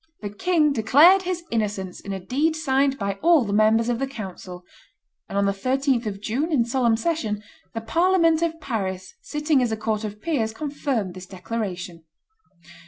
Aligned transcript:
The 0.21 0.31
king 0.31 0.73
declared 0.73 1.21
his 1.21 1.43
innocence 1.51 1.99
in 1.99 2.11
a 2.11 2.19
deed 2.19 2.55
signed 2.55 2.97
by 2.97 3.19
all 3.21 3.45
the 3.45 3.53
members 3.53 3.87
of 3.87 3.99
the 3.99 4.07
council. 4.07 4.63
On 5.29 5.45
the 5.45 5.51
13th 5.51 6.07
of 6.07 6.19
June, 6.19 6.51
in 6.51 6.65
solemn 6.65 6.97
session, 6.97 7.43
the 7.75 7.81
Parliament 7.81 8.41
of 8.41 8.59
Paris, 8.59 9.13
sitting 9.21 9.61
as 9.61 9.71
a 9.71 9.77
court 9.77 10.03
of 10.03 10.19
peers, 10.19 10.53
confirmed 10.55 11.13
this 11.13 11.27
declaration. 11.27 12.03